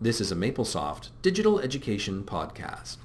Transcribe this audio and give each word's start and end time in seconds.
This 0.00 0.20
is 0.20 0.32
a 0.32 0.34
MapleSoft 0.34 1.10
digital 1.22 1.60
education 1.60 2.24
podcast. 2.24 2.96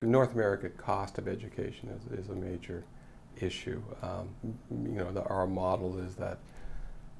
The 0.00 0.06
North 0.08 0.34
America 0.34 0.68
cost 0.68 1.18
of 1.18 1.26
education 1.26 1.88
is, 1.88 2.18
is 2.24 2.28
a 2.30 2.34
major 2.34 2.84
issue. 3.40 3.82
Um, 4.02 4.28
you 4.70 4.92
know, 4.98 5.10
the, 5.12 5.22
our 5.24 5.46
model 5.46 5.98
is 5.98 6.14
that 6.16 6.38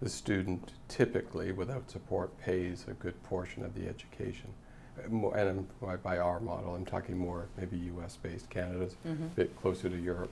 the 0.02 0.08
student 0.08 0.72
typically, 0.88 1.52
without 1.52 1.90
support, 1.90 2.38
pays 2.38 2.84
a 2.88 2.92
good 2.94 3.20
portion 3.24 3.64
of 3.64 3.74
the 3.74 3.88
education. 3.88 4.50
Uh, 4.98 5.30
and 5.30 5.66
I'm, 5.82 5.96
by 6.02 6.18
our 6.18 6.40
model, 6.40 6.74
I'm 6.74 6.84
talking 6.84 7.16
more 7.16 7.46
maybe 7.56 7.76
U.S. 7.78 8.16
based. 8.22 8.50
Canada's 8.50 8.96
Mm-hmm. 9.06 9.24
a 9.24 9.28
bit 9.28 9.56
closer 9.60 9.88
to 9.88 9.96
Europe. 9.96 10.30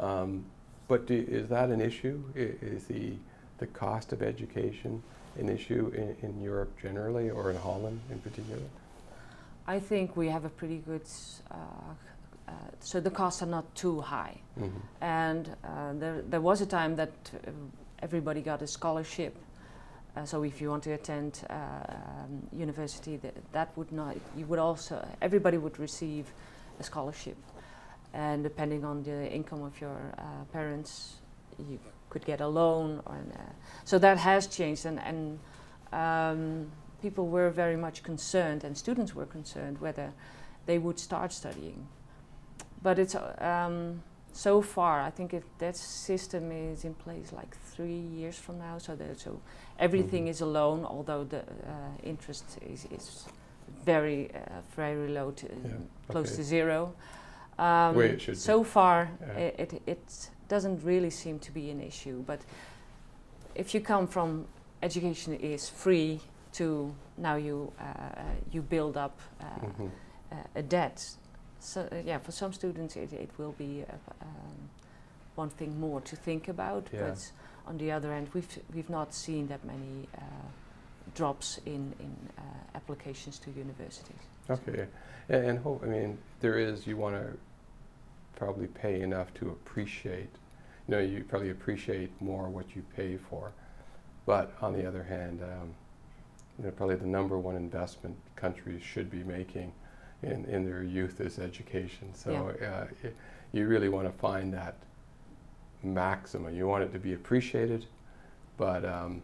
Um, 0.00 0.44
but 0.88 1.06
do, 1.06 1.14
is 1.28 1.48
that 1.50 1.70
an 1.70 1.80
issue? 1.80 2.22
Is 2.34 2.84
the 2.86 3.14
the 3.62 3.68
cost 3.68 4.12
of 4.12 4.20
education 4.22 4.92
an 5.38 5.48
issue 5.48 5.84
in, 5.94 6.08
in 6.26 6.42
Europe 6.42 6.72
generally, 6.80 7.30
or 7.30 7.50
in 7.50 7.56
Holland 7.56 7.98
in 8.10 8.18
particular? 8.18 8.60
I 9.66 9.78
think 9.80 10.16
we 10.16 10.28
have 10.28 10.44
a 10.44 10.50
pretty 10.50 10.78
good, 10.78 11.06
uh, 11.50 11.54
uh, 12.48 12.52
so 12.80 13.00
the 13.00 13.10
costs 13.10 13.42
are 13.42 13.52
not 13.58 13.66
too 13.74 14.00
high. 14.00 14.36
Mm-hmm. 14.58 14.78
And 15.00 15.44
uh, 15.64 15.92
there, 15.94 16.22
there 16.28 16.40
was 16.40 16.60
a 16.60 16.66
time 16.66 16.96
that 16.96 17.12
uh, 17.32 17.50
everybody 18.00 18.40
got 18.42 18.62
a 18.62 18.66
scholarship. 18.66 19.34
Uh, 20.14 20.26
so 20.26 20.42
if 20.44 20.60
you 20.60 20.68
want 20.68 20.82
to 20.82 20.92
attend 20.92 21.40
uh, 21.48 21.54
um, 21.54 22.42
university, 22.52 23.16
that, 23.16 23.34
that 23.52 23.68
would 23.76 23.92
not, 23.92 24.16
you 24.36 24.44
would 24.46 24.58
also, 24.58 24.94
everybody 25.22 25.56
would 25.56 25.78
receive 25.78 26.26
a 26.80 26.82
scholarship. 26.82 27.36
And 28.12 28.42
depending 28.42 28.84
on 28.84 29.02
the 29.02 29.32
income 29.32 29.62
of 29.62 29.80
your 29.80 29.96
uh, 30.18 30.22
parents, 30.52 31.21
you 31.58 31.78
could 32.10 32.24
get 32.24 32.40
a 32.40 32.46
loan. 32.48 33.00
Or 33.06 33.16
an, 33.16 33.32
uh, 33.32 33.42
so 33.84 33.98
that 33.98 34.18
has 34.18 34.46
changed 34.46 34.86
and, 34.86 34.98
and 35.00 35.38
um, 35.92 36.70
people 37.00 37.26
were 37.28 37.50
very 37.50 37.76
much 37.76 38.02
concerned 38.02 38.64
and 38.64 38.76
students 38.76 39.14
were 39.14 39.26
concerned 39.26 39.80
whether 39.80 40.12
they 40.66 40.78
would 40.78 40.98
start 40.98 41.32
studying. 41.32 41.86
But 42.82 42.98
it's 42.98 43.14
um, 43.38 44.02
so 44.32 44.62
far, 44.62 45.00
I 45.00 45.10
think 45.10 45.34
if 45.34 45.44
that 45.58 45.76
system 45.76 46.50
is 46.50 46.84
in 46.84 46.94
place 46.94 47.32
like 47.32 47.56
three 47.56 47.98
years 47.98 48.38
from 48.38 48.58
now, 48.58 48.78
so 48.78 48.96
that 48.96 49.20
so 49.20 49.40
everything 49.78 50.24
Mhm. 50.24 50.30
is 50.30 50.40
a 50.40 50.46
loan, 50.46 50.84
although 50.84 51.24
the 51.24 51.40
uh, 51.40 51.42
interest 52.02 52.58
is, 52.62 52.86
is 52.90 53.26
very 53.84 54.30
uh, 54.34 54.60
very 54.76 55.08
low 55.08 55.30
to 55.32 55.46
Yeah, 55.46 55.72
close 56.08 56.28
okay. 56.28 56.36
to 56.36 56.42
zero. 56.44 56.92
Um, 57.58 58.18
should 58.18 58.34
be. 58.34 58.34
so 58.34 58.64
far, 58.64 59.10
Yeah. 59.20 59.38
it, 59.38 59.72
it 59.72 59.82
it 59.86 60.30
doesn't 60.52 60.84
really 60.84 61.10
seem 61.10 61.38
to 61.38 61.50
be 61.50 61.70
an 61.70 61.80
issue. 61.80 62.22
But 62.26 62.40
if 63.54 63.74
you 63.74 63.80
come 63.80 64.06
from 64.06 64.44
education 64.82 65.34
is 65.34 65.70
free 65.70 66.20
to 66.52 66.94
now 67.16 67.36
you 67.36 67.72
uh, 67.80 68.24
you 68.52 68.62
build 68.62 68.96
up 68.96 69.18
uh, 69.40 69.44
Mhm. 69.66 69.90
uh, 70.32 70.60
a 70.60 70.62
debt. 70.62 71.16
So 71.60 71.80
uh, 71.80 72.04
yeah, 72.04 72.20
for 72.20 72.32
some 72.32 72.52
students 72.52 72.96
it, 72.96 73.12
it 73.12 73.30
will 73.38 73.54
be 73.58 73.84
uh, 73.88 74.24
um, 74.24 74.70
one 75.36 75.50
thing 75.50 75.80
more 75.80 76.00
to 76.02 76.16
think 76.16 76.48
about. 76.48 76.88
Yeah. 76.92 77.08
But 77.08 77.32
on 77.66 77.78
the 77.78 77.90
other 77.96 78.12
hand, 78.12 78.28
we've 78.34 78.58
we've 78.74 78.90
not 78.90 79.14
seen 79.14 79.48
that 79.48 79.64
many 79.64 80.08
uh, 80.14 80.20
drops 81.14 81.60
in 81.64 81.94
in 82.00 82.14
uh, 82.38 82.42
applications 82.74 83.38
to 83.40 83.50
universities. 83.50 84.22
Okay, 84.50 84.86
and, 85.28 85.44
and 85.48 85.58
hope, 85.58 85.82
I 85.84 85.88
mean, 85.88 86.18
there 86.40 86.58
is, 86.58 86.86
you 86.86 86.96
want 86.98 87.14
to 87.14 87.38
probably 88.36 88.66
pay 88.66 89.00
enough 89.02 89.32
to 89.34 89.48
appreciate, 89.50 90.30
know, 90.92 91.00
you 91.00 91.24
probably 91.24 91.50
appreciate 91.50 92.10
more 92.20 92.48
what 92.48 92.76
you 92.76 92.82
pay 92.94 93.16
for. 93.16 93.50
But 94.26 94.52
on 94.60 94.72
the 94.74 94.86
other 94.86 95.02
hand, 95.02 95.42
um, 95.42 95.74
you 96.58 96.66
know, 96.66 96.70
probably 96.70 96.96
the 96.96 97.06
number 97.06 97.38
one 97.38 97.56
investment 97.56 98.14
countries 98.36 98.82
should 98.82 99.10
be 99.10 99.24
making 99.24 99.72
in, 100.22 100.44
in 100.44 100.64
their 100.64 100.82
youth 100.84 101.20
is 101.20 101.38
education. 101.38 102.14
So 102.14 102.50
uh, 102.62 102.86
y- 103.02 103.10
you 103.52 103.66
really 103.66 103.88
want 103.88 104.06
to 104.06 104.16
find 104.20 104.52
that 104.54 104.76
maximum. 105.82 106.54
You 106.54 106.68
want 106.68 106.84
it 106.84 106.92
to 106.92 106.98
be 106.98 107.14
appreciated, 107.14 107.86
but 108.56 108.84
um, 108.84 109.22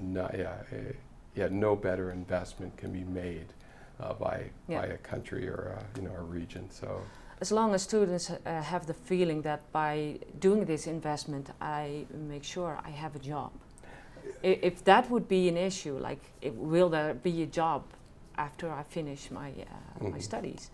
no, 0.00 0.30
yeah, 0.36 0.54
eh, 0.70 0.92
yeah, 1.34 1.48
no 1.50 1.74
better 1.74 2.12
investment 2.12 2.76
can 2.76 2.92
be 2.92 3.02
made 3.04 3.46
uh, 4.00 4.12
by 4.12 4.44
Yeah. 4.68 4.82
by 4.82 4.86
a 4.88 4.98
country 4.98 5.48
or 5.48 5.76
a, 5.76 5.98
you 6.00 6.06
know 6.06 6.14
a 6.16 6.22
region. 6.22 6.70
So 6.70 7.00
As 7.40 7.52
long 7.52 7.74
as 7.74 7.82
students 7.82 8.30
uh, 8.30 8.62
have 8.62 8.86
the 8.86 8.94
feeling 8.94 9.42
that 9.42 9.60
by 9.72 10.18
doing 10.40 10.64
this 10.64 10.86
investment, 10.86 11.50
I 11.60 12.06
make 12.28 12.42
sure 12.44 12.78
I 12.84 12.90
have 12.90 13.14
a 13.14 13.20
job. 13.20 13.50
I- 14.42 14.58
If 14.62 14.82
that 14.84 15.08
would 15.10 15.28
be 15.28 15.48
an 15.48 15.56
issue, 15.56 15.98
like 15.98 16.20
it, 16.42 16.54
will 16.56 16.88
there 16.88 17.14
be 17.14 17.42
a 17.42 17.46
job 17.46 17.82
after 18.36 18.70
I 18.70 18.82
finish 18.88 19.30
my 19.30 19.50
uh, 19.50 20.04
my 20.04 20.18
Mhm. 20.18 20.22
studies, 20.22 20.70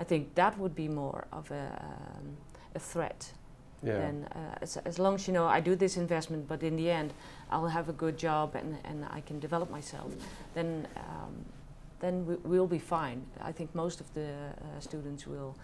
I 0.00 0.04
think 0.04 0.34
that 0.34 0.56
would 0.58 0.74
be 0.74 0.88
more 0.88 1.24
of 1.32 1.50
a, 1.50 1.64
um, 1.84 2.36
a 2.74 2.78
threat. 2.78 3.32
yeah, 3.82 3.98
Then 3.98 4.26
uh, 4.36 4.62
as, 4.62 4.76
as 4.84 4.98
long 4.98 5.14
as 5.14 5.26
you 5.26 5.34
know 5.34 5.46
I 5.58 5.60
do 5.60 5.76
this 5.76 5.96
investment, 5.96 6.48
but 6.48 6.62
in 6.62 6.76
the 6.76 6.90
end 6.90 7.12
I'll 7.50 7.68
have 7.70 7.88
a 7.90 7.92
good 7.92 8.16
job 8.22 8.54
and, 8.54 8.76
and 8.84 9.04
I 9.18 9.20
can 9.20 9.40
develop 9.40 9.70
myself, 9.70 10.12
then 10.54 10.86
um, 10.96 11.44
then 12.00 12.26
we, 12.26 12.34
we'll 12.44 12.66
be 12.68 12.78
fine. 12.78 13.22
I 13.48 13.52
think 13.52 13.74
most 13.74 14.00
of 14.00 14.06
the 14.14 14.28
uh, 14.30 14.80
students 14.80 15.26
will 15.26 15.54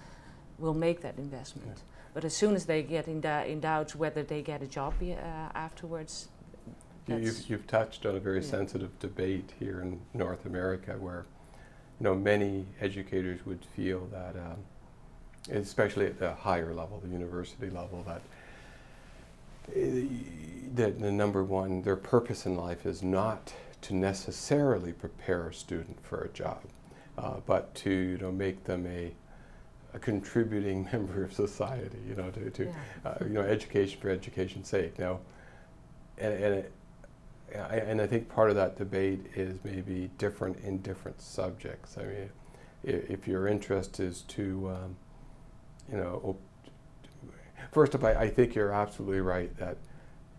will 0.58 0.74
make 0.74 1.00
that 1.02 1.18
investment. 1.18 1.82
But 2.14 2.24
as 2.24 2.34
soon 2.34 2.54
as 2.54 2.66
they 2.66 2.82
get 2.82 3.06
in, 3.06 3.20
da- 3.20 3.44
in 3.44 3.60
doubt 3.60 3.94
whether 3.94 4.22
they 4.22 4.42
get 4.42 4.62
a 4.62 4.66
job 4.66 4.94
uh, 5.02 5.14
afterwards, 5.54 6.28
you've 7.06 7.48
you've 7.48 7.66
touched 7.66 8.06
on 8.06 8.16
a 8.16 8.20
very 8.20 8.40
yeah. 8.40 8.50
sensitive 8.50 8.98
debate 8.98 9.52
here 9.58 9.80
in 9.80 10.00
North 10.14 10.46
America, 10.46 10.96
where 10.98 11.26
you 12.00 12.04
know 12.04 12.14
many 12.14 12.66
educators 12.80 13.44
would 13.46 13.64
feel 13.76 14.06
that, 14.06 14.36
um, 14.36 14.56
especially 15.50 16.06
at 16.06 16.18
the 16.18 16.34
higher 16.34 16.74
level, 16.74 17.00
the 17.00 17.08
university 17.08 17.70
level, 17.70 18.04
that 18.06 18.22
eh, 19.76 20.02
that 20.74 20.98
the 21.00 21.12
number 21.12 21.44
one, 21.44 21.82
their 21.82 21.96
purpose 21.96 22.46
in 22.46 22.56
life 22.56 22.84
is 22.84 23.02
not 23.02 23.52
to 23.82 23.94
necessarily 23.94 24.92
prepare 24.92 25.48
a 25.48 25.54
student 25.54 25.98
for 26.02 26.22
a 26.22 26.28
job, 26.28 26.60
uh, 27.16 27.34
but 27.46 27.74
to 27.76 27.90
you 27.90 28.18
know 28.18 28.32
make 28.32 28.64
them 28.64 28.86
a 28.86 29.12
a 29.94 29.98
contributing 29.98 30.88
member 30.92 31.24
of 31.24 31.32
society. 31.32 31.98
You 32.08 32.16
know, 32.16 32.30
to, 32.30 32.50
to 32.50 32.64
yeah. 32.64 32.72
uh, 33.04 33.14
you 33.22 33.30
know, 33.30 33.42
education 33.42 34.00
for 34.00 34.10
education's 34.10 34.68
sake. 34.68 34.98
Now, 34.98 35.20
and, 36.18 36.32
and, 36.32 36.54
it, 36.54 36.72
I, 37.54 37.76
and 37.76 38.00
I 38.00 38.06
think 38.06 38.28
part 38.28 38.50
of 38.50 38.56
that 38.56 38.76
debate 38.76 39.26
is 39.34 39.58
maybe 39.64 40.10
different 40.18 40.58
in 40.64 40.78
different 40.78 41.20
subjects. 41.20 41.96
I 41.98 42.02
mean, 42.02 42.30
if, 42.84 43.10
if 43.10 43.28
your 43.28 43.48
interest 43.48 44.00
is 44.00 44.22
to, 44.22 44.70
um, 44.70 44.96
you 45.90 45.96
know, 45.96 46.20
op- 46.24 46.40
first 47.72 47.94
of 47.94 48.04
all, 48.04 48.10
I 48.10 48.28
think 48.28 48.54
you're 48.54 48.72
absolutely 48.72 49.20
right 49.20 49.56
that 49.58 49.78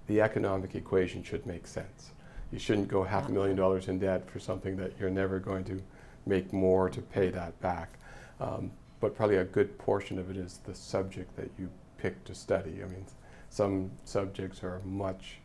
the 0.08 0.22
economic 0.22 0.76
equation 0.76 1.24
should 1.24 1.46
make 1.46 1.68
sense. 1.68 2.12
You 2.52 2.60
shouldn't 2.60 2.88
go 2.88 3.04
half 3.04 3.30
a 3.30 3.32
million 3.32 3.56
dollars 3.56 3.88
in 3.88 4.00
debt 4.00 4.30
for 4.30 4.40
something 4.40 4.76
that 4.78 4.94
you're 5.00 5.12
never 5.12 5.40
going 5.40 5.64
to 5.66 5.82
make 6.26 6.52
more 6.52 6.90
to 6.90 7.02
pay 7.02 7.30
that 7.30 7.60
back. 7.62 8.00
Um, 8.40 8.72
but 9.00 9.16
probably 9.16 9.38
a 9.38 9.46
good 9.46 9.78
portion 9.78 10.20
of 10.20 10.30
it 10.30 10.38
is 10.38 10.60
the 10.66 10.76
subject 10.76 11.36
that 11.38 11.50
you 11.58 11.70
pick 11.98 12.24
to 12.26 12.36
study. 12.36 12.82
I 12.84 12.88
mean, 12.88 13.06
some 13.50 13.92
subjects 14.06 14.64
are 14.64 14.82
much, 14.86 15.38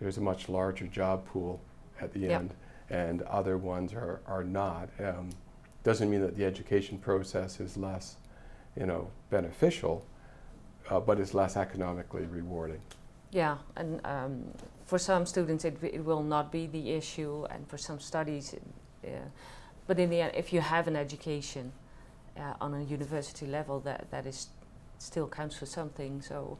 there's 0.00 0.18
a 0.18 0.20
much 0.20 0.48
larger 0.48 0.86
job 0.86 1.26
pool 1.26 1.60
at 2.00 2.12
the 2.12 2.20
Yep. 2.20 2.40
end, 2.40 2.54
and 2.88 3.22
other 3.22 3.58
ones 3.58 3.92
are, 3.92 4.20
are 4.26 4.44
not. 4.44 4.88
Um, 4.98 5.30
doesn't 5.82 6.10
mean 6.10 6.20
that 6.20 6.36
the 6.36 6.44
education 6.44 6.98
process 6.98 7.60
is 7.60 7.76
less, 7.76 8.16
you 8.76 8.86
know, 8.86 9.10
beneficial, 9.30 10.04
uh, 10.90 11.00
but 11.00 11.18
it's 11.20 11.34
less 11.34 11.56
economically 11.56 12.24
rewarding. 12.26 12.80
Yeah, 13.30 13.58
and 13.76 14.04
um, 14.04 14.44
for 14.84 14.98
some 14.98 15.24
students 15.24 15.64
it, 15.64 15.78
it 15.82 16.04
will 16.04 16.22
not 16.22 16.50
be 16.50 16.66
the 16.66 16.90
issue, 16.90 17.46
and 17.50 17.68
for 17.68 17.78
some 17.78 18.00
studies, 18.00 18.54
it, 18.54 18.62
yeah. 19.04 19.20
but 19.86 19.98
in 19.98 20.10
the 20.10 20.20
end, 20.22 20.32
if 20.34 20.52
you 20.52 20.60
have 20.60 20.88
an 20.88 20.96
education 20.96 21.72
uh, 22.40 22.54
on 22.64 22.74
a 22.74 22.82
university 22.82 23.46
level, 23.46 23.80
that 23.80 24.10
that 24.10 24.26
is 24.26 24.48
still 24.98 25.28
counts 25.28 25.56
for 25.56 25.66
something. 25.66 26.22
So, 26.22 26.58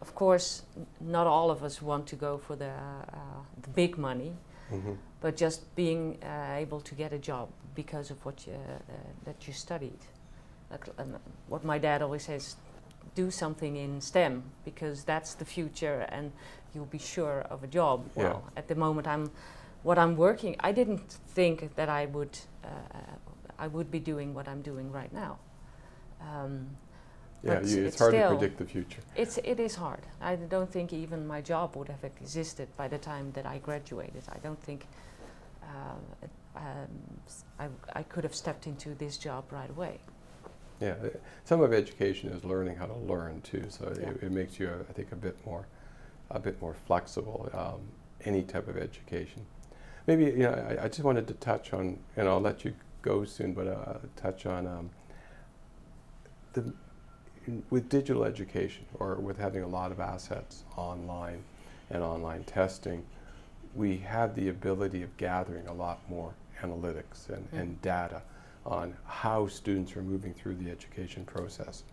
of 0.00 0.14
course, 0.14 0.62
not 1.00 1.26
all 1.26 1.50
of 1.50 1.62
us 1.62 1.82
want 1.82 2.06
to 2.08 2.16
go 2.16 2.38
for 2.38 2.56
the 2.56 2.70
uh, 2.70 3.42
the 3.62 3.70
big 3.70 3.96
money, 3.98 4.32
Mm-hmm. 4.72 4.94
but 5.20 5.36
just 5.36 5.76
being 5.76 6.18
uh, 6.24 6.56
able 6.56 6.80
to 6.80 6.94
get 6.96 7.12
a 7.12 7.18
job 7.18 7.48
because 7.76 8.10
of 8.10 8.24
what 8.24 8.46
you, 8.48 8.54
uh, 8.54 8.94
that 9.24 9.46
you 9.46 9.52
studied. 9.52 10.00
Like, 10.72 10.88
um, 10.98 11.14
what 11.48 11.64
my 11.64 11.78
dad 11.78 12.02
always 12.02 12.24
says, 12.24 12.56
do 13.14 13.30
something 13.30 13.76
in 13.76 14.00
STEM 14.00 14.42
because 14.64 15.04
that's 15.04 15.34
the 15.34 15.44
future 15.44 16.06
and 16.10 16.32
you'll 16.74 16.86
be 16.86 16.98
sure 16.98 17.46
of 17.48 17.62
a 17.62 17.68
job. 17.68 18.04
Yeah. 18.16 18.22
Well, 18.24 18.50
at 18.56 18.66
the 18.66 18.74
moment 18.74 19.06
I'm, 19.06 19.30
what 19.84 19.98
I'm 19.98 20.16
working, 20.16 20.56
I 20.58 20.72
didn't 20.72 21.12
think 21.34 21.76
that 21.76 21.88
I 21.88 22.06
would, 22.06 22.36
uh, 22.64 22.68
I 23.58 23.66
would 23.66 23.90
be 23.90 23.98
doing 24.00 24.34
what 24.34 24.48
I'm 24.48 24.62
doing 24.62 24.90
right 24.92 25.12
now. 25.12 25.38
Um, 26.20 26.66
Yeah, 27.42 27.52
you, 27.52 27.58
it's 27.58 27.74
it's 27.74 27.98
hard 27.98 28.12
to 28.14 28.28
predict 28.28 28.58
the 28.58 28.64
future. 28.64 29.02
It's 29.14 29.38
it 29.38 29.60
is 29.60 29.74
hard. 29.76 30.00
I 30.20 30.36
don't 30.36 30.70
think 30.72 30.92
even 30.92 31.26
my 31.26 31.40
job 31.40 31.76
would 31.76 31.88
have 31.88 32.04
existed 32.04 32.68
by 32.76 32.88
the 32.88 32.98
time 32.98 33.32
that 33.32 33.46
I 33.46 33.58
graduated. 33.58 34.22
I 34.28 34.38
don't 34.42 34.60
think 34.62 34.86
it- 36.22 36.30
um, 36.56 36.88
I, 37.58 37.68
I 37.92 38.02
could 38.02 38.24
have 38.24 38.34
stepped 38.34 38.66
into 38.66 38.94
this 38.94 39.18
job 39.18 39.44
right 39.52 39.68
away. 39.68 39.98
Yeah, 40.80 40.94
uh, 41.04 41.08
some 41.44 41.60
of 41.60 41.72
education 41.72 42.30
is 42.30 42.44
learning 42.44 42.76
how 42.76 42.86
to 42.86 42.94
learn 42.94 43.40
too. 43.42 43.64
So 43.68 43.84
Yeah. 43.84 44.08
it, 44.08 44.22
it 44.22 44.32
makes 44.32 44.58
you, 44.58 44.68
uh, 44.68 44.84
I 44.88 44.92
think, 44.92 45.12
a 45.12 45.16
bit 45.16 45.36
more, 45.44 45.66
a 46.30 46.38
bit 46.38 46.60
more 46.62 46.74
flexible. 46.86 47.50
Um, 47.52 47.80
any 48.24 48.42
type 48.42 48.68
of 48.68 48.76
education. 48.76 49.46
Maybe 50.06 50.24
you 50.24 50.38
know, 50.38 50.52
I, 50.52 50.84
I 50.84 50.88
just 50.88 51.04
wanted 51.04 51.26
to 51.28 51.34
touch 51.34 51.72
on, 51.72 51.98
and 52.16 52.28
I'll 52.28 52.40
let 52.40 52.64
you 52.64 52.74
go 53.06 53.24
soon, 53.24 53.52
but 53.52 53.66
uh, 53.68 53.98
touch 54.16 54.46
on 54.46 54.66
um, 54.66 54.90
the 56.52 56.72
with 57.70 57.88
digital 57.88 58.24
education 58.24 58.84
or 58.94 59.14
with 59.16 59.38
having 59.38 59.62
a 59.62 59.68
lot 59.68 59.92
of 59.92 60.00
assets 60.00 60.64
online 60.76 61.42
and 61.90 62.02
online 62.02 62.42
testing. 62.44 63.04
We 63.76 63.98
have 63.98 64.34
the 64.34 64.48
ability 64.48 65.02
of 65.02 65.16
gathering 65.16 65.68
a 65.68 65.72
lot 65.72 66.00
more 66.10 66.34
analytics 66.60 67.28
and, 67.28 67.46
and 67.52 67.80
data 67.82 68.22
on 68.64 68.96
how 69.04 69.46
students 69.46 69.94
are 69.96 70.02
moving 70.02 70.34
through 70.34 70.56
the 70.56 70.70
education 70.70 71.24
process. 71.24 71.84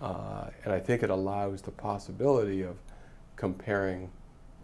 Uh, 0.00 0.46
and 0.64 0.72
I 0.72 0.78
think 0.78 1.02
it 1.02 1.10
allows 1.10 1.60
the 1.60 1.72
possibility 1.72 2.62
of 2.62 2.76
comparing 3.34 4.10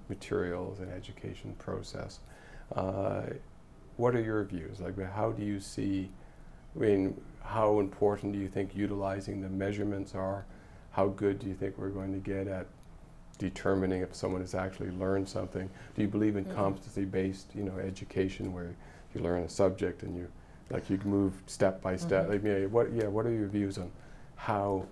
materials 0.09 0.81
and 0.81 0.91
education 0.91 1.55
process. 1.59 2.21
Uh, 2.75 3.25
what 3.97 4.15
are 4.15 4.21
your 4.23 4.43
views? 4.45 4.81
Like, 4.81 4.99
how 5.13 5.33
do 5.33 5.45
you 5.45 5.61
see? 5.61 6.11
I 6.77 6.79
mean, 6.79 7.21
how 7.43 7.81
important 7.81 8.33
do 8.33 8.39
you 8.39 8.49
think 8.49 8.75
utilizing 8.75 9.41
the 9.41 9.49
measurements 9.49 10.15
are? 10.15 10.45
How 10.93 11.09
good 11.09 11.39
do 11.39 11.47
you 11.47 11.55
think 11.55 11.77
we're 11.79 11.89
going 11.91 12.13
to 12.13 12.19
get 12.19 12.47
at 12.47 12.67
determining 13.39 14.03
if 14.03 14.15
someone 14.15 14.41
has 14.41 14.55
actually 14.55 14.91
learned 14.93 15.29
something? 15.29 15.69
Do 15.95 16.03
you 16.03 16.09
believe 16.09 16.37
in 16.37 16.45
Mhm. 16.45 16.55
competency-based, 16.55 17.55
you 17.55 17.65
know, 17.65 17.79
education 17.79 18.53
where 18.53 18.75
you 19.15 19.21
learn 19.21 19.43
a 19.43 19.49
subject 19.49 20.03
and 20.03 20.17
you, 20.17 20.29
like, 20.71 20.89
you 20.89 20.99
move 21.05 21.43
step 21.47 21.83
by 21.83 21.97
step? 21.97 22.27
Mhm. 22.27 22.31
Like, 22.31 22.43
yeah, 22.45 22.67
what, 22.67 22.93
yeah, 22.93 23.09
what 23.09 23.27
are 23.27 23.33
your 23.33 23.49
views 23.49 23.79
on 23.79 23.91
how 24.37 24.87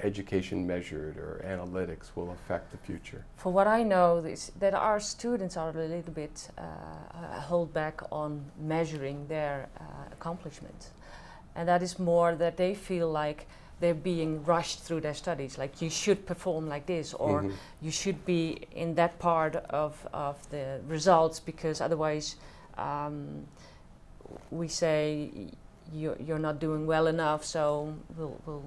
education 0.00 0.66
measured 0.66 1.16
or 1.16 1.42
analytics 1.46 2.10
will 2.14 2.30
affect 2.32 2.70
the 2.72 2.78
future? 2.78 3.24
For 3.36 3.52
what 3.52 3.66
I 3.66 3.82
know, 3.82 4.18
is 4.18 4.52
that 4.58 4.74
our 4.74 5.00
students 5.00 5.56
are 5.56 5.70
a 5.70 5.72
little 5.72 6.12
bit 6.12 6.48
uh, 6.58 7.40
hold 7.40 7.72
back 7.72 8.02
on 8.10 8.44
measuring 8.58 9.26
their 9.28 9.68
uh, 9.80 9.84
accomplishments, 10.12 10.90
and 11.54 11.68
that 11.68 11.82
is 11.82 11.98
more 11.98 12.34
that 12.34 12.56
they 12.56 12.74
feel 12.74 13.10
like 13.10 13.46
they're 13.80 13.94
being 13.94 14.44
rushed 14.44 14.80
through 14.80 15.00
their 15.00 15.14
studies. 15.14 15.58
Like 15.58 15.82
you 15.82 15.90
should 15.90 16.26
perform 16.26 16.68
like 16.68 16.86
this, 16.86 17.14
or 17.14 17.42
Mhm. 17.42 17.52
you 17.82 17.90
should 17.90 18.24
be 18.24 18.66
in 18.72 18.94
that 18.94 19.18
part 19.18 19.56
of, 19.56 20.06
of 20.12 20.36
the 20.50 20.80
results 20.88 21.40
because 21.40 21.80
otherwise 21.80 22.36
um, 22.78 23.46
we 24.50 24.68
say 24.68 25.30
you're, 25.92 26.16
you're 26.20 26.38
not 26.38 26.58
doing 26.58 26.86
well 26.86 27.06
enough 27.06 27.44
so 27.44 27.94
we'll, 28.16 28.36
we'll 28.46 28.64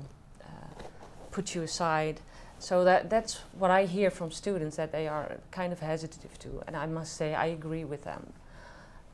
put 1.37 1.55
you 1.55 1.61
aside. 1.63 2.17
So 2.59 2.83
that, 2.83 3.09
that's 3.09 3.33
what 3.61 3.69
i 3.69 3.85
hear 3.85 4.09
from 4.09 4.31
students 4.31 4.75
that 4.77 4.91
they 4.91 5.07
are 5.07 5.37
kind 5.51 5.71
of 5.71 5.79
hesitant 5.79 6.39
to 6.39 6.49
and 6.65 6.75
i 6.75 6.87
must 6.87 7.11
say 7.19 7.35
i 7.35 7.47
agree 7.59 7.85
with 7.85 8.03
them. 8.03 8.23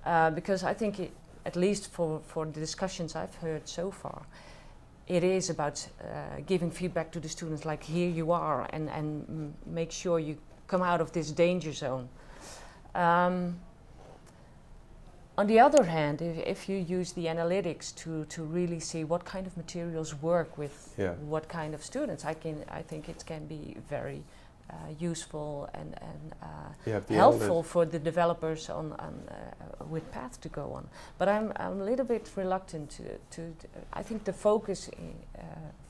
Uh, 0.05 0.29
because 0.39 0.63
i 0.63 0.73
think 0.73 0.99
it, 0.99 1.11
at 1.45 1.55
least 1.55 1.91
for, 1.91 2.21
for 2.31 2.45
the 2.45 2.59
discussions 2.67 3.15
i've 3.15 3.35
heard 3.35 3.67
so 3.67 3.91
far 3.91 4.21
it 5.07 5.23
is 5.23 5.49
about 5.49 5.85
uh, 6.01 6.39
giving 6.47 6.71
feedback 6.71 7.11
to 7.11 7.19
the 7.19 7.27
students 7.27 7.65
like 7.65 7.83
here 7.83 8.09
you 8.09 8.31
are 8.31 8.69
and, 8.71 8.89
and 8.89 9.53
make 9.65 9.91
sure 9.91 10.19
you 10.19 10.37
come 10.67 10.81
out 10.81 11.01
of 11.01 11.11
this 11.11 11.31
danger 11.31 11.73
zone. 11.73 12.07
Um, 12.95 13.59
on 15.37 15.47
the 15.47 15.59
other 15.59 15.83
hand 15.83 16.21
if, 16.21 16.37
if 16.37 16.69
you 16.69 16.77
use 16.77 17.13
the 17.13 17.25
analytics 17.25 17.93
to, 17.95 18.25
to 18.25 18.43
really 18.43 18.79
see 18.79 19.03
what 19.03 19.25
kind 19.25 19.47
of 19.47 19.55
materials 19.57 20.13
work 20.21 20.57
with 20.57 20.93
Yeah. 20.97 21.13
what 21.33 21.47
kind 21.49 21.73
of 21.73 21.83
students 21.83 22.23
i 22.25 22.33
can 22.33 22.63
i 22.69 22.81
think 22.81 23.09
it 23.09 23.23
can 23.25 23.47
be 23.47 23.77
very 23.89 24.23
useful 24.99 25.69
and, 25.73 25.95
and 26.01 26.35
uh, 26.41 26.45
You 26.85 26.93
have 26.93 27.05
the 27.07 27.13
helpful 27.15 27.63
analytics- 27.63 27.65
for 27.65 27.85
the 27.85 27.99
developers 27.99 28.69
on, 28.69 28.93
on 28.93 29.13
uh, 29.29 29.85
with 29.85 30.09
path 30.11 30.39
to 30.41 30.49
go 30.49 30.73
on. 30.73 30.87
But 31.17 31.27
I'm, 31.29 31.51
I'm 31.55 31.81
a 31.81 31.83
little 31.83 32.05
bit 32.05 32.29
reluctant 32.35 32.89
to, 32.91 33.03
to, 33.31 33.53
I 33.93 34.03
think 34.03 34.23
the 34.23 34.33
focus 34.33 34.89
uh, 34.89 35.41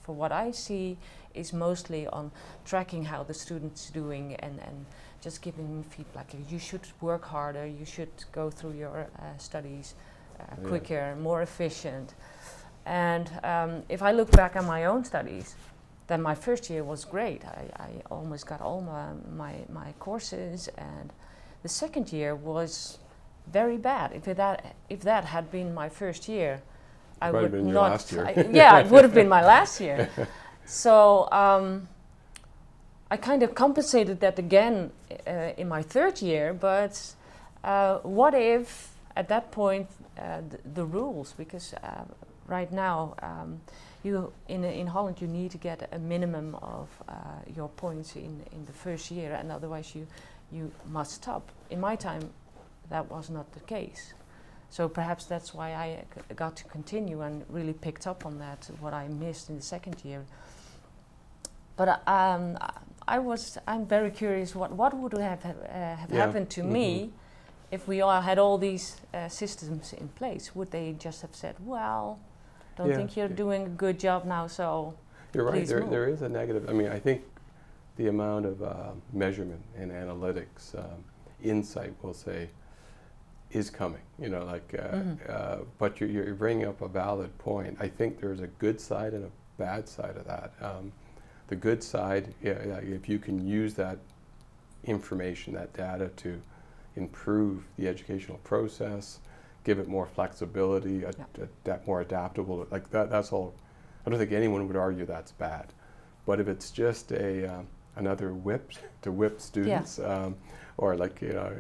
for 0.01 0.13
what 0.15 0.31
I 0.31 0.51
see 0.51 0.97
is 1.33 1.53
mostly 1.53 2.07
on 2.07 2.31
tracking 2.65 3.05
how 3.05 3.23
the 3.23 3.33
student's 3.33 3.89
doing 3.89 4.35
and, 4.35 4.59
and 4.59 4.85
just 5.21 5.41
giving 5.41 5.67
them 5.67 5.83
feedback. 5.83 6.33
You 6.49 6.59
should 6.59 6.81
work 7.01 7.23
harder, 7.25 7.65
you 7.65 7.85
should 7.85 8.11
go 8.31 8.49
through 8.49 8.73
your 8.73 9.07
uh, 9.19 9.37
studies 9.37 9.95
uh, 10.39 10.43
Yeah. 10.61 10.67
quicker, 10.69 11.15
more 11.21 11.41
efficient. 11.41 12.13
And 12.85 13.29
um, 13.43 13.83
if 13.87 14.01
I 14.01 14.11
look 14.11 14.29
back 14.31 14.55
on 14.57 14.65
my 14.65 14.85
own 14.85 15.05
studies, 15.05 15.55
then 16.07 16.21
my 16.21 16.35
first 16.35 16.69
year 16.69 16.83
was 16.83 17.05
great. 17.05 17.43
I, 17.45 17.65
I 17.77 17.89
almost 18.11 18.45
got 18.45 18.61
all 18.61 18.81
my, 18.81 19.13
my, 19.35 19.55
my 19.71 19.93
courses, 19.99 20.67
and 20.77 21.11
the 21.61 21.69
second 21.69 22.11
year 22.11 22.35
was 22.35 22.99
very 23.51 23.77
bad. 23.77 24.11
If 24.13 24.23
that 24.25 24.75
if 24.89 25.01
that 25.01 25.25
had 25.25 25.51
been 25.51 25.73
my 25.73 25.89
first 25.89 26.27
year, 26.27 26.61
I 27.21 27.31
would 27.31 27.51
been 27.51 27.65
your 27.65 27.73
not. 27.75 27.91
last 27.91 28.11
year. 28.11 28.25
I- 28.25 28.47
yeah, 28.51 28.79
it 28.79 28.87
would 28.87 29.03
have 29.03 29.13
been 29.13 29.29
my 29.29 29.43
last 29.55 29.79
year. 29.79 30.09
So 30.65 31.29
um, 31.31 31.87
I 33.11 33.17
kind 33.17 33.43
of 33.43 33.55
compensated 33.55 34.19
that 34.21 34.39
again 34.39 34.91
uh, 35.27 35.51
in 35.57 35.67
my 35.67 35.81
third 35.81 36.21
year. 36.21 36.53
But 36.53 37.13
uh, 37.63 37.99
what 37.99 38.33
if 38.33 38.89
at 39.15 39.27
that 39.29 39.51
point 39.51 39.87
uh, 40.17 40.41
the, 40.49 40.59
the 40.73 40.85
rules? 40.85 41.33
Because 41.37 41.73
uh, 41.75 42.03
right 42.47 42.71
now. 42.71 43.15
Um, 43.21 43.61
you 44.03 44.31
in 44.47 44.63
in 44.63 44.87
Holland 44.87 45.21
you 45.21 45.27
need 45.27 45.51
to 45.51 45.57
get 45.57 45.89
a 45.91 45.99
minimum 45.99 46.55
of 46.55 46.89
uh, 47.07 47.13
your 47.55 47.69
points 47.69 48.15
in 48.15 48.41
in 48.51 48.65
the 48.65 48.73
first 48.73 49.11
year, 49.11 49.33
and 49.39 49.51
otherwise 49.51 49.95
you 49.95 50.07
you 50.51 50.71
must 50.91 51.11
stop. 51.11 51.41
In 51.69 51.79
my 51.79 51.95
time, 51.95 52.29
that 52.89 53.09
was 53.09 53.29
not 53.29 53.51
the 53.53 53.59
case. 53.61 54.13
So 54.69 54.89
perhaps 54.89 55.25
that's 55.25 55.53
why 55.53 55.73
I 55.73 56.03
g- 56.15 56.33
got 56.35 56.55
to 56.57 56.63
continue 56.65 57.21
and 57.21 57.43
really 57.49 57.73
picked 57.73 58.07
up 58.07 58.25
on 58.25 58.39
that 58.39 58.69
what 58.79 58.93
I 58.93 59.07
missed 59.07 59.49
in 59.49 59.55
the 59.55 59.61
second 59.63 60.03
year. 60.05 60.25
But 61.75 61.87
uh, 61.87 62.11
um, 62.11 62.57
I 63.07 63.19
was 63.19 63.57
I'm 63.67 63.85
very 63.85 64.11
curious 64.11 64.55
what 64.55 64.71
what 64.71 64.93
would 64.93 65.13
have 65.17 65.43
ha- 65.43 65.49
uh, 65.69 65.95
have 65.95 66.11
Yeah. 66.11 66.25
happened 66.25 66.49
to 66.51 66.63
me 66.63 67.11
if 67.71 67.87
we 67.87 68.01
all 68.01 68.21
had 68.21 68.37
all 68.39 68.57
these 68.59 68.97
uh, 69.13 69.27
systems 69.29 69.93
in 69.93 70.07
place. 70.09 70.55
Would 70.55 70.69
they 70.71 70.93
just 70.99 71.21
have 71.21 71.35
said, 71.35 71.55
well? 71.65 72.17
Don't 72.75 72.89
Yeah. 72.89 72.95
think 72.97 73.15
you're 73.15 73.27
doing 73.27 73.65
a 73.65 73.69
good 73.69 73.99
job 73.99 74.25
now, 74.25 74.47
so 74.47 74.95
You're 75.33 75.45
right. 75.45 75.65
There, 75.65 75.81
move. 75.81 75.89
there 75.89 76.07
is 76.07 76.21
a 76.21 76.29
negative. 76.29 76.69
I 76.69 76.73
mean, 76.73 76.89
I 76.89 76.99
think 76.99 77.23
the 77.95 78.07
amount 78.07 78.45
of 78.45 78.61
uh, 78.61 78.91
measurement 79.11 79.61
and 79.75 79.91
analytics, 79.91 80.77
um, 80.77 81.03
insight, 81.43 81.93
we'll 82.01 82.13
say, 82.13 82.49
is 83.51 83.69
coming. 83.69 84.01
You 84.19 84.29
know, 84.29 84.45
like, 84.45 84.73
uh, 84.77 84.91
Mhm. 84.95 85.29
uh, 85.29 85.57
but 85.77 85.99
you're, 85.99 86.09
you're 86.09 86.33
bringing 86.35 86.65
up 86.67 86.81
a 86.81 86.87
valid 86.87 87.35
point. 87.39 87.77
I 87.79 87.87
think 87.87 88.19
there's 88.19 88.41
a 88.41 88.47
good 88.47 88.79
side 88.79 89.13
and 89.13 89.25
a 89.25 89.29
bad 89.57 89.87
side 89.87 90.17
of 90.17 90.25
that. 90.25 90.53
Um, 90.61 90.91
the 91.47 91.55
good 91.55 91.83
side, 91.83 92.33
yeah, 92.41 92.63
yeah, 92.65 92.77
if 92.77 93.07
you 93.09 93.19
can 93.19 93.45
use 93.47 93.73
that 93.75 93.97
information, 94.85 95.53
that 95.53 95.73
data, 95.73 96.09
to 96.17 96.39
improve 96.95 97.63
the 97.77 97.87
educational 97.87 98.37
process, 98.39 99.19
give 99.63 99.79
it 99.79 99.87
more 99.87 100.05
flexibility, 100.05 101.05
ad- 101.05 101.15
Yeah. 101.37 101.45
adapt, 101.63 101.87
more 101.87 102.01
adaptable. 102.01 102.67
Like 102.71 102.89
that, 102.91 103.09
that's 103.09 103.31
all. 103.31 103.53
I 104.05 104.09
don't 104.09 104.19
think 104.19 104.31
anyone 104.31 104.67
would 104.67 104.75
argue 104.75 105.05
that's 105.05 105.31
bad. 105.31 105.67
But 106.25 106.39
if 106.39 106.47
it's 106.47 106.71
just 106.71 107.11
a 107.11 107.45
um, 107.45 107.67
another 107.95 108.33
whip 108.33 108.71
to 109.03 109.11
whip 109.11 109.39
students, 109.41 109.99
um, 109.99 110.35
or 110.77 110.95
like 110.95 111.21
you 111.21 111.33
know, 111.33 111.55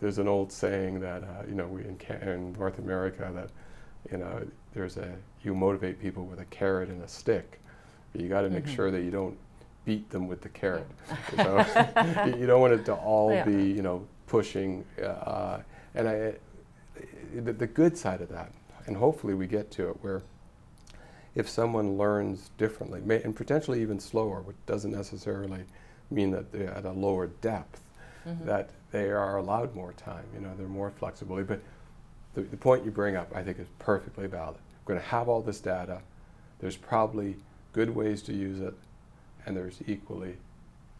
there's 0.00 0.18
an 0.18 0.28
old 0.28 0.52
saying 0.52 1.00
that 1.00 1.22
uh, 1.22 1.42
you 1.48 1.54
know 1.54 1.66
we 1.66 1.82
in, 1.82 1.96
Ca- 1.98 2.20
in 2.30 2.52
North 2.54 2.78
America 2.78 3.30
that 3.34 3.50
you 4.10 4.18
know 4.18 4.42
there's 4.74 4.96
a 4.96 5.12
you 5.42 5.54
motivate 5.54 6.00
people 6.00 6.24
with 6.24 6.40
a 6.40 6.44
carrot 6.46 6.88
and 6.88 7.02
a 7.02 7.08
stick. 7.08 7.58
But 8.12 8.20
You 8.20 8.28
got 8.28 8.42
to 8.42 8.50
make 8.50 8.64
Mhm. 8.66 8.74
sure 8.74 8.90
that 8.90 9.02
you 9.02 9.10
don't 9.10 9.36
beat 9.84 10.08
them 10.10 10.28
with 10.28 10.40
the 10.42 10.48
carrot. 10.50 10.86
you, 11.32 11.36
know? 11.44 12.34
You 12.38 12.46
don't 12.46 12.60
want 12.60 12.72
it 12.74 12.84
to 12.86 12.94
all 12.94 13.32
Yeah. 13.32 13.44
be 13.44 13.70
you 13.72 13.82
know 13.82 14.06
pushing. 14.26 14.84
Uh, 15.02 15.58
and 15.94 16.08
I, 16.08 16.34
the, 17.40 17.52
the 17.52 17.66
good 17.66 17.96
side 17.96 18.20
of 18.20 18.28
that, 18.30 18.52
and 18.86 18.96
hopefully 18.96 19.34
we 19.34 19.46
get 19.46 19.70
to 19.72 19.90
it 19.90 19.96
where 20.02 20.22
if 21.34 21.48
someone 21.48 21.96
learns 21.96 22.50
differently, 22.58 23.00
may, 23.04 23.22
and 23.22 23.34
potentially 23.34 23.80
even 23.80 23.98
slower, 23.98 24.42
which 24.42 24.56
doesn't 24.66 24.92
necessarily 24.92 25.64
mean 26.10 26.30
that 26.30 26.52
they're 26.52 26.70
at 26.70 26.84
a 26.84 26.92
lower 26.92 27.28
depth, 27.28 27.80
mm-hmm. 28.26 28.44
that 28.46 28.70
they 28.90 29.10
are 29.10 29.38
allowed 29.38 29.74
more 29.74 29.92
time, 29.94 30.24
you 30.34 30.40
know, 30.40 30.50
they're 30.58 30.68
more 30.68 30.90
flexible. 30.90 31.42
But 31.42 31.60
the, 32.34 32.42
the 32.42 32.56
point 32.56 32.84
you 32.84 32.90
bring 32.90 33.16
up, 33.16 33.34
I 33.34 33.42
think, 33.42 33.58
is 33.58 33.68
perfectly 33.78 34.26
valid. 34.26 34.56
We're 34.84 34.94
going 34.94 35.00
to 35.00 35.10
have 35.10 35.28
all 35.28 35.40
this 35.40 35.60
data, 35.60 36.00
there's 36.58 36.76
probably 36.76 37.36
good 37.72 37.94
ways 37.94 38.22
to 38.22 38.34
use 38.34 38.60
it, 38.60 38.74
and 39.46 39.56
there's 39.56 39.78
equally 39.86 40.36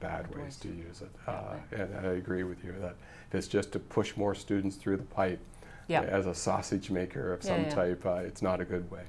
bad 0.01 0.35
ways 0.35 0.57
to 0.57 0.69
use 0.69 1.03
it. 1.03 1.11
Uh, 1.27 1.55
and 1.71 2.07
I 2.07 2.13
agree 2.13 2.43
with 2.43 2.65
you 2.65 2.75
that 2.81 2.97
if 3.29 3.35
it's 3.35 3.49
just 3.49 3.73
to 3.73 3.79
push 3.79 4.17
more 4.17 4.35
students 4.35 4.77
through 4.77 4.97
the 4.97 5.05
pipe, 5.05 5.39
as 6.05 6.27
a 6.27 6.35
sausage 6.35 6.91
maker 6.91 7.33
of 7.33 7.43
some 7.43 7.65
type, 7.71 8.05
uh, 8.07 8.15
it's 8.17 8.43
not 8.43 8.61
a 8.61 8.65
good 8.65 8.91
way. 8.91 9.03